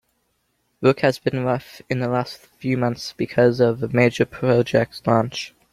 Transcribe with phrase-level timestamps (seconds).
[0.81, 5.53] Work has been rough in the last few months because of a major project launch.